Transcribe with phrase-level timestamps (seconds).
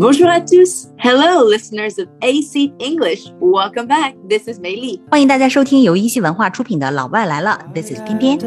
[0.00, 0.88] Bonjour à tous.
[0.96, 3.30] Hello, listeners of AC English.
[3.38, 4.14] Welcome back.
[4.30, 4.98] This is Mei Li.
[5.10, 7.60] 欢迎大家收听由一席文化出品的《老外来了》。
[7.74, 8.38] This is 翩翩。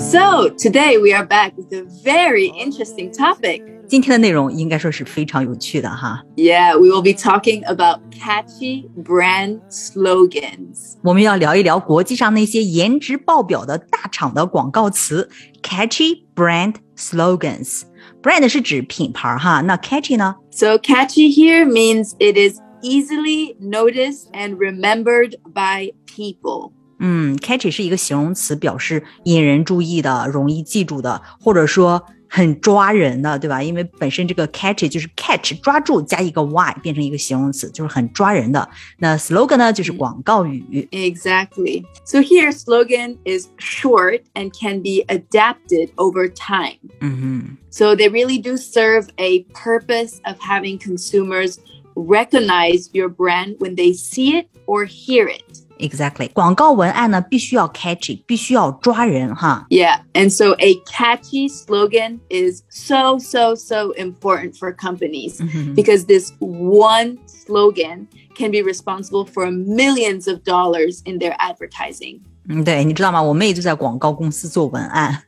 [0.00, 3.62] So today we are back with a very interesting topic.
[3.86, 6.24] 今天的内容应该说是非常有趣的哈。
[6.34, 10.94] Yeah, we will be talking about catchy brand slogans.
[11.04, 15.30] 我们要聊一聊国际上那些颜值爆表的大厂的广告词
[15.62, 17.82] ，catchy brand slogans。
[18.21, 20.35] brand 是指品牌哈，那 catchy 呢？
[20.51, 26.71] So, catchy here means it is easily noticed and remembered by people.
[26.99, 33.63] 嗯，catchy 是一个形容词，表示引人注意的、容易记住的，或者说 很抓人的，对吧？
[33.63, 38.69] 因为本身这个 catchy 就是 catch 抓住加一个 y 变成一个形容词，就是很抓人的。
[38.97, 40.87] 那 slogan 呢，就是广告语。
[40.91, 41.85] Exactly.
[42.03, 46.79] So, here, slogan is short and can be adapted over time.
[46.99, 47.57] 嗯哼。
[47.69, 51.57] So they really do serve a purpose of having consumers
[51.95, 55.50] recognize your brand when they see it or hear it.
[55.81, 59.67] Exactly，广告文案呢必须要 catchy，必须要抓人哈。
[59.69, 59.99] Yeah.
[60.13, 65.39] And so a catchy slogan is so, so, so important for companies
[65.75, 72.21] because this one slogan can be responsible for millions of dollars in their advertising.
[72.49, 73.21] 嗯，对，你知道吗？
[73.21, 75.23] 我妹就在广告公司做文案，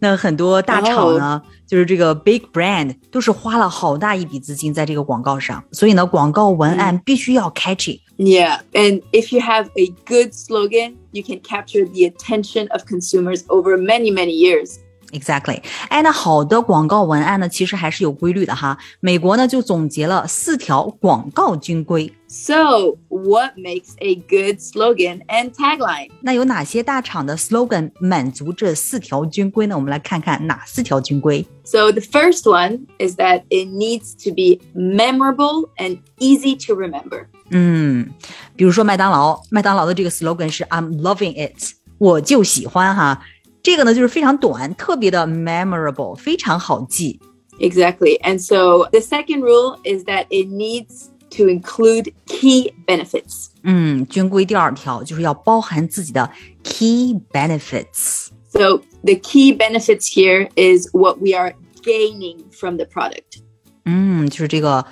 [0.00, 8.00] 那很多大厂呢 就是这个 big brand 都是花了好大一笔资金在这个广告上，所以呢，广告文案必须要 catchy。
[8.18, 8.60] Yeah.
[8.72, 13.76] And if you have a good slogan, you can capture the attention of consumers over
[13.76, 14.78] many, many years.
[15.12, 18.76] Exactly，哎，那好的广告文案呢，其实还是有规律的哈。
[18.98, 22.12] 美国呢就总结了四条广告军规。
[22.26, 26.10] So, what makes a good slogan and tagline?
[26.20, 29.76] 那有哪些大厂的 slogan 满足这四条军规呢？
[29.76, 31.46] 我们来看看哪四条军规。
[31.62, 37.28] So, the first one is that it needs to be memorable and easy to remember.
[37.50, 38.08] 嗯，
[38.56, 43.24] 比如说麦当劳，麦当劳的这个 slogan 是 I'm loving it，我就喜欢哈。
[43.62, 47.20] 这个呢就是非常短，特别的 memorable，非常好记。
[47.60, 48.20] Exactly.
[48.20, 53.46] And so, the second rule is that it needs to include key benefits.
[53.62, 56.28] 嗯，军规第二条就是要包含自己的
[56.62, 58.28] key benefits。
[58.48, 63.40] So, the key benefits here is what we are gaining from the product.
[63.84, 64.84] 嗯，就是这个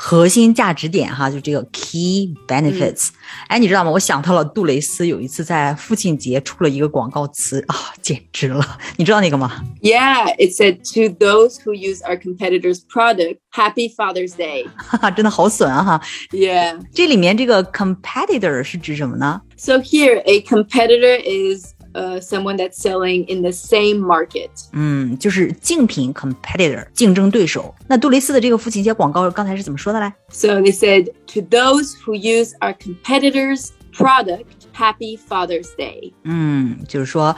[0.00, 3.08] 核心价值点哈，就这个 key benefits。
[3.48, 3.90] 哎、你知道吗？
[3.90, 8.78] 我想到了杜蕾斯有一次在父亲节出了一个广告词啊，简直了！
[8.98, 9.64] 你知道那个吗？
[9.80, 14.66] Yeah, it said to those who use our competitor's product, Happy Father's Day.
[14.76, 16.02] 哈哈，真的好损啊哈！
[16.30, 16.78] Yeah.
[16.92, 19.40] 这里面这个 competitor 是指什么呢？
[19.56, 24.50] So here, a competitor is uh, someone that's selling in the same market.
[24.72, 27.74] 嗯，就是竞品 competitor 竞争对手。
[27.86, 30.12] 那杜蕾斯的这个父亲节广告刚才是怎么说的嘞？
[30.28, 34.44] So they said, to those who use our competitor's product,
[34.74, 36.12] Happy Father's Day.
[36.24, 37.34] 嗯，就是说，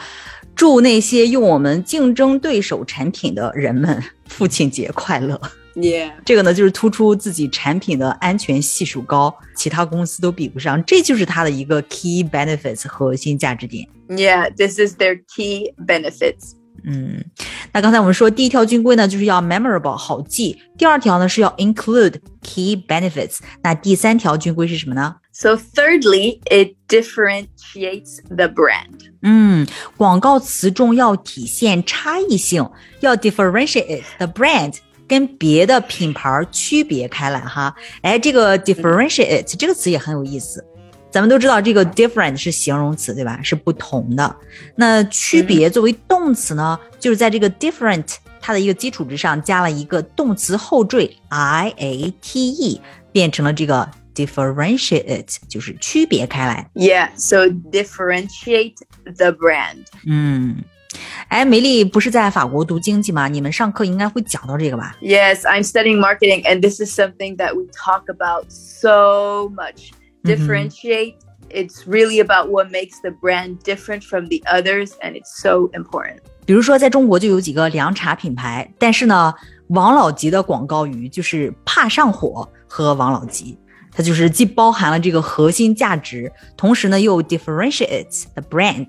[0.56, 5.41] 祝那些用我们竞争对手产品的人们父亲节快乐。
[5.75, 6.12] Yeah.
[6.25, 13.88] 这个呢，就是突出自己产品的安全系数高，其他公司都比不上，这就是它的一个 key benefits 核心价值点。
[14.09, 16.54] Yeah, this is their key benefits.
[16.84, 17.25] 嗯，
[17.72, 23.38] 那刚才我们说第一条军规呢，就是要 memorable 好记；第二条呢是要 include key benefits。
[23.62, 25.16] 那第三条军规是什么呢？
[25.32, 29.10] So thirdly, it differentiates the brand.
[29.22, 29.66] 嗯，
[29.97, 32.69] 广告词中要体现差异性，
[33.00, 34.75] 要 differentiate the brand。
[35.13, 40.66] 跟别的品牌区别开来哈，哎，这个 differentiate 这个词也很有意思。
[41.12, 43.40] 咱们都知道这个 different 是形容词，对吧？
[43.44, 44.35] 是不同的。
[44.75, 52.81] 那区别作为动词呢，就是在这个 different 它的一个基础之上加了一个动词后缀 i a t e，
[53.12, 56.68] 变成了这个 differentiate，就是区别开来。
[56.74, 59.85] Yeah, so differentiate the brand.
[60.07, 60.63] 嗯，
[61.28, 63.28] 哎，梅丽不是在法国读经济吗？
[63.28, 69.92] 你们上课应该会讲到这个吧？Yes, I'm studying marketing, and this is something that we talk about so much.
[70.24, 71.16] Differentiate.
[71.50, 76.18] It's really about what makes the brand different from the others, and it's so important.
[76.45, 79.34] 比如说，在中国就有几个凉茶品牌，但是呢，
[79.68, 83.57] 王老吉的广告语就是“怕上火”和王老吉。
[83.93, 88.88] 它就是既包含了这个核心价值，同时呢又 differentiates the brand。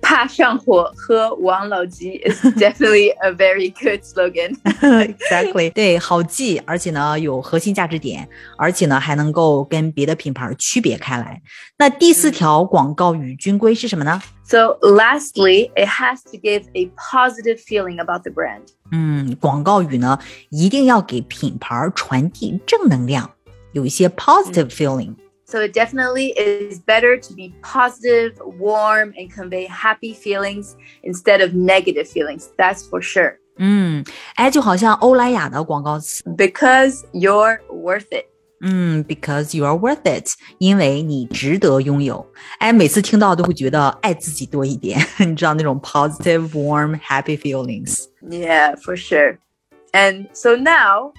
[0.00, 4.56] 怕上火喝王老吉 is definitely a very good slogan.
[4.80, 8.26] exactly， 对，好记，而且呢有核心价值点，
[8.56, 11.42] 而且呢还能够跟别的品牌区别开来。
[11.76, 14.22] 那第四条广告语军规是什么呢？
[14.44, 18.62] So lastly, it has to give a positive feeling about the brand.
[18.92, 20.18] 嗯，广告语呢
[20.48, 23.30] 一定要给品牌传递正能量。
[23.72, 25.14] 有一些 positive feeling.
[25.46, 31.54] So it definitely is better to be positive, warm, and convey happy feelings instead of
[31.54, 32.48] negative feelings.
[32.58, 33.36] That's for sure.
[33.56, 34.04] 嗯，
[34.34, 38.26] 哎，就好像欧莱雅的广告词，Because you're worth it。
[38.60, 42.26] 嗯，because you are worth it，因为你值得拥有。
[42.58, 48.04] 哎，每次听到都会觉得爱自己多一点，你知道那种 positive, warm, happy feelings.
[48.20, 49.38] Yeah, for sure.
[49.92, 51.12] And so now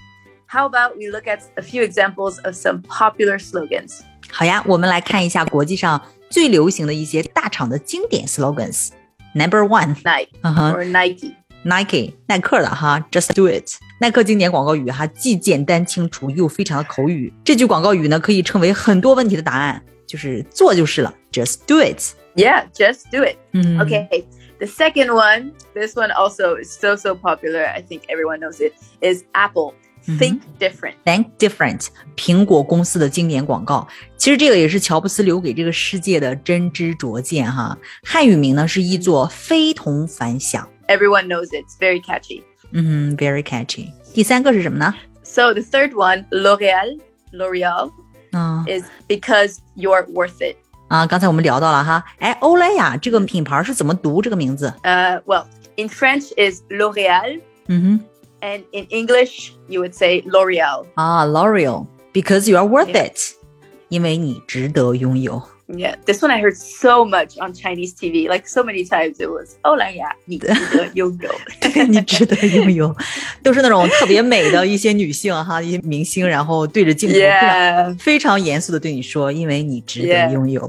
[0.54, 4.00] how about we look at a few examples of some popular slogans?
[4.32, 11.36] 好呀，我们来看一下国际上最流行的一些大厂的经典 slogans。Number one, Nike or Nike.
[11.64, 13.78] Nike，耐克的哈，Just Do It。
[14.00, 17.34] 耐克经典广告语哈，既简单清楚又非常的口语。
[17.44, 23.36] 这句广告语呢，可以成为很多问题的答案，就是做就是了，Just Do It。Yeah, just do it.
[23.52, 23.82] Mm.
[23.82, 24.24] Okay.
[24.60, 27.66] The second one, this one also is so so popular.
[27.66, 28.74] I think everyone knows it.
[29.02, 29.74] Is Apple.
[30.18, 30.96] Think different.
[31.06, 31.88] Think different.
[32.16, 33.88] 苹果公司的经典广告，
[34.18, 37.78] 其实这个也是乔布斯留给这个世界的真知灼见哈。
[38.04, 40.68] 汉语名呢是译作非同凡响。
[40.88, 41.66] Everyone knows it.
[41.66, 42.42] It's very catchy.
[42.72, 43.92] 嗯，very catchy.
[44.12, 44.96] 第三个是什么呢？
[45.22, 47.00] So the third one, L'Oreal,
[47.32, 47.92] L'Oreal,
[48.66, 50.56] is because you're worth it.
[50.88, 54.74] 啊，刚才我们聊到了哈，哎，欧莱雅这个品牌是怎么读这个名字？
[54.82, 55.46] 呃，Well,
[55.76, 57.42] in French is L'Oreal.
[57.68, 58.00] 嗯哼。
[58.44, 60.86] and in English, you would say L'Oreal.
[60.98, 63.08] Ah, L'Oreal, because you are worth yeah.
[63.08, 63.36] it.
[63.90, 65.42] 因为你值得拥有。
[65.68, 69.18] Yeah, this one I heard so much on Chinese TV, like so many times.
[69.20, 71.32] It was 欧莱雅，你值得拥有，
[71.88, 72.96] 你值得拥有，
[73.44, 77.96] 都是那种特别美的一些女性哈，一些明星，然后对着镜头，yeah.
[78.00, 80.68] 非常严肃的对你说，因为你值得拥有。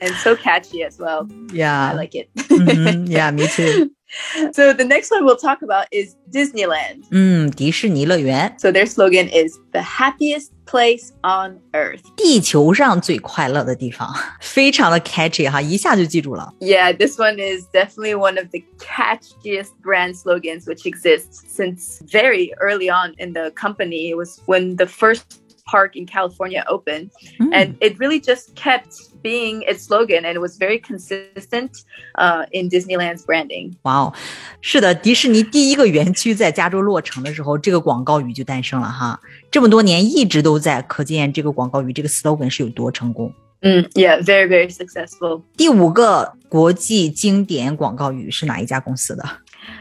[0.00, 1.28] And so catchy as well.
[1.52, 2.28] Yeah, I like it.
[2.34, 3.06] mm-hmm.
[3.06, 3.90] Yeah, me too.
[4.52, 7.04] So the next one we'll talk about is Disneyland.
[7.10, 8.54] 嗯，迪士尼乐园。
[8.58, 12.00] So their slogan is the happiest place on earth.
[12.16, 16.54] 地球上最快乐的地方，非常的 catchy 哈，一下就记住了。
[16.60, 22.88] Yeah, this one is definitely one of the catchiest brand slogans which exists since very early
[22.88, 24.10] on in the company.
[24.10, 25.22] It was when the first
[25.68, 27.10] park in California opened,
[27.40, 27.52] mm.
[27.52, 31.70] and it really just kept being its slogan and it was very consistent
[32.16, 33.74] uh, in Disneyland's branding.
[33.82, 34.12] Wow，
[34.60, 39.18] 是的，迪士尼第一个园区在加州落成的时候，这个广告语就诞生了哈。
[39.50, 43.32] 这么多年一直都在，可见这个广告语这个 slogan 是有多成功。
[43.62, 45.42] 嗯，Yeah, very very successful.
[45.56, 49.24] 第五个国际经典广告语是哪一家公司的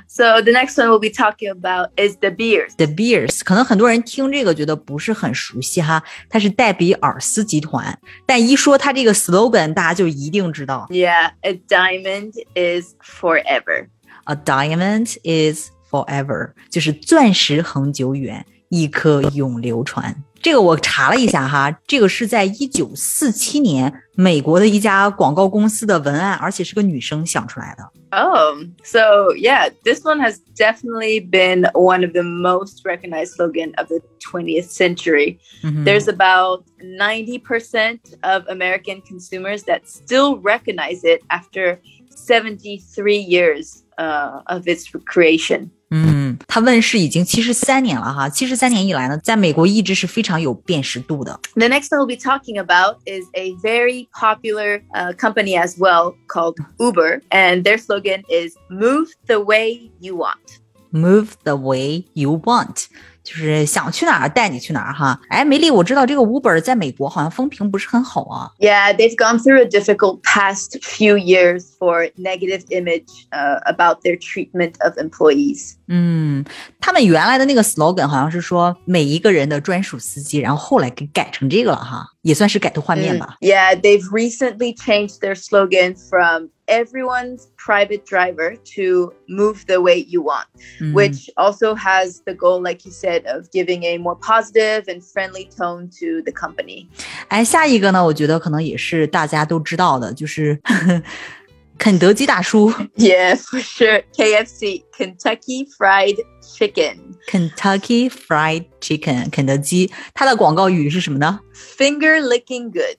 [0.06, 2.74] so the next one we'll be talking about is De Beers.
[2.76, 10.86] De Beers，可能很多人听这个觉得不是很熟悉哈，它是戴比尔斯集团，但一说它这个 slogan，大家就一定知道。
[10.90, 13.88] Yeah, a diamond is forever.
[14.24, 18.44] A diamond is forever，就是钻石恒久远。
[18.69, 20.15] 一颗永流传。
[20.41, 27.89] 这个我查了一下哈，这个是在一九四七年美国的一家广告公司的文案，而且是个女生想出来的。
[28.11, 34.01] Oh, so yeah, this one has definitely been one of the most recognized slogan of the
[34.19, 35.39] 20th century.
[35.63, 35.85] Mm-hmm.
[35.85, 41.79] There's about 90% of American consumers that still recognize it after
[42.09, 45.69] 73 years uh, of its creation.
[45.89, 51.39] 嗯， 它问世已经七十三年了哈，七十三年以来呢，在美国一直是非常有辨识度的。
[51.55, 56.57] The next one we'll be talking about is a very popular uh, company as well called
[56.77, 60.59] Uber, and their slogan is "Move the way you want."
[60.91, 62.85] Move the way you want.
[63.28, 65.20] 就是想去哪儿带你去哪儿哈。
[65.28, 68.50] 哎，梅丽，我知道这个 Uber 在美国好像风评不是很好啊。
[68.58, 74.76] Yeah, they've gone through a difficult past few years for negative image uh, about their treatment
[74.82, 75.74] of employees.
[75.88, 76.46] 嗯，
[76.80, 83.37] 他们原来的那个 slogan 好像是说每一个人的专属司机，然后后来给改成这个了哈，也算是改头换面吧。
[83.41, 90.21] Mm, yeah, they've recently changed their slogan from everyone's private driver to move the way you
[90.21, 90.47] want,
[90.79, 90.93] mm-hmm.
[90.93, 95.49] which also has the goal, like you said, of giving a more positive and friendly
[95.55, 96.87] tone to the company.
[97.27, 100.59] 哎，下一个呢，我觉得可能也是大家都知道的，就是
[101.78, 102.70] 肯德基大叔。
[102.96, 104.02] Yeah, for sure.
[104.14, 106.98] KFC, Kentucky Fried Chicken.
[107.30, 112.96] Kentucky Fried Chicken，肯德基，它的广告语是什么呢？Finger licking good。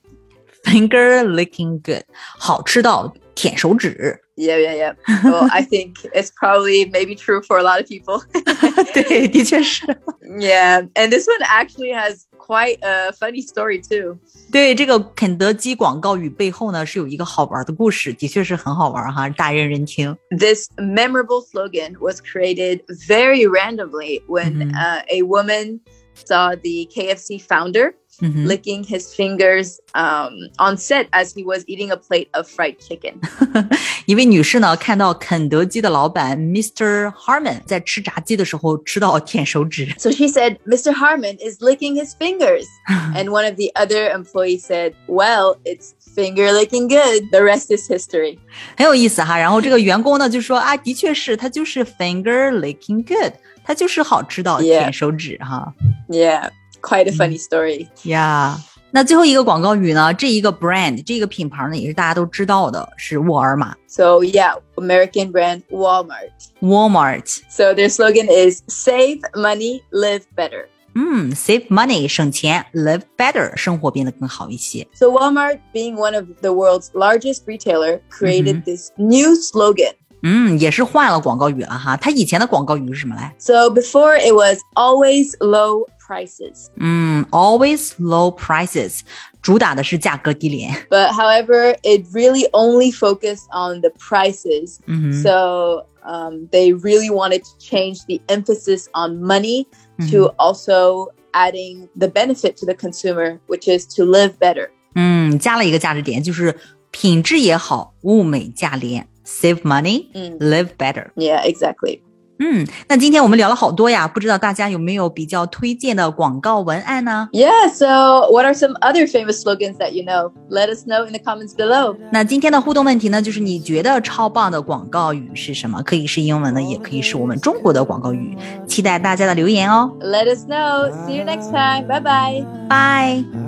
[0.62, 2.04] Finger licking good，
[2.38, 4.19] 好吃到舔手指。
[4.35, 4.95] Yeah, yeah, yeah.
[5.23, 8.21] Well, I think it's probably maybe true for a lot of people.
[8.93, 9.85] 对，的确是。
[10.21, 14.17] Yeah, and this one actually has quite a funny story too.
[14.51, 20.17] 对，这个肯德基广告语背后呢是有一个好玩的故事，的确是很好玩哈，大人人听。
[20.37, 24.75] This memorable slogan was created very randomly when mm -hmm.
[24.75, 25.79] uh, a woman
[26.13, 28.45] saw the KFC founder mm-hmm.
[28.45, 33.15] licking his fingers um, on set as he was eating a plate of fried chicken.
[34.05, 37.11] 一位女士呢，看到肯德基的老板 Mr.
[37.13, 39.93] Harmon 在吃炸鸡的时候吃到舔手指。
[39.97, 40.93] So she said, "Mr.
[40.93, 42.65] Harmon is licking his fingers,"
[43.15, 47.29] and one of the other employees said, "Well, it's finger licking good.
[47.31, 48.37] The rest is history."
[48.77, 49.37] 很有意思哈。
[49.37, 55.73] 然后这个员工呢就说啊，的确是，他就是 finger licking good，他就是好吃到舔手指哈。
[56.09, 57.87] Yeah quite a funny story.
[58.03, 58.55] Yeah.
[58.91, 60.13] 那最后一个广告语呢？
[60.13, 63.75] 这一个 brand，这个品牌呢，也是大家都知道的，是沃尔玛。
[63.87, 66.31] So yeah, American brand Walmart.
[66.61, 67.41] Walmart.
[67.49, 74.87] So their slogan is "Save money, live better." 嗯，save money 省钱，live better 生活变得更好一些。
[74.93, 79.95] So Walmart, being one of the world's largest retailer, created this new slogan.
[80.23, 81.97] 嗯，也是换了广告语了哈。
[81.97, 83.35] 它以前的广告语是什么来？
[83.39, 86.67] So before it was always low prices.
[86.77, 89.01] 嗯，always low prices，
[89.41, 90.73] 主打的是价格低廉。
[90.89, 94.79] But however, it really only focused on the prices.
[94.87, 95.23] -hmm.
[95.23, 99.65] So um, they really wanted to change the emphasis on money
[100.11, 100.33] to -hmm.
[100.37, 104.69] also adding the benefit to the consumer, which is to live better.
[104.95, 106.55] 嗯，加了一个价值点，就是
[106.91, 111.11] 品质也好，物美价廉，save money, live better.
[111.15, 111.99] Yeah, exactly.
[112.40, 120.32] 嗯，那今天我们聊了好多呀，不知道大家有没有比较推荐的广告文案呢？Yeah, so what are some other famous slogans that you know?
[120.48, 121.96] Let us know in the comments below.
[122.10, 125.82] 那今天的互动问题呢，就是你觉得超棒的广告语是什么？
[125.82, 128.36] 可以是英文的，也可以是我们中国的广告语。
[128.66, 129.92] 期待大家的留言哦。
[130.00, 130.90] Let us know.
[131.06, 131.86] See you next time.
[131.86, 132.44] Bye bye.
[132.68, 133.39] Bye.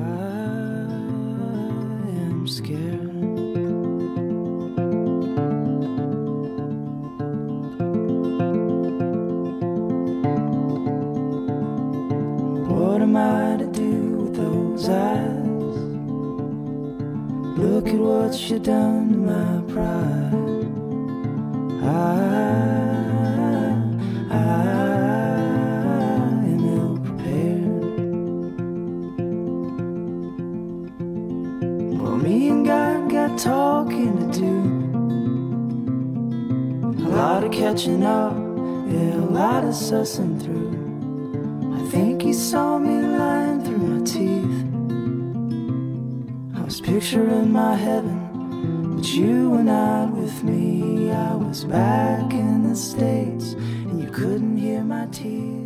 [17.93, 20.33] At what you done to my pride.
[21.83, 21.87] I,
[24.31, 24.35] I
[26.51, 27.83] am ill prepared.
[32.01, 34.57] Well, me and God got talking to do.
[37.05, 38.35] A lot of catching up,
[38.89, 40.73] yeah, a lot of sussing through
[41.75, 44.62] I think he saw me lying through my teeth.
[46.73, 51.13] Was picturing my heaven, but you were not with me.
[51.13, 55.62] I was back in the States, and you couldn't hear my tears.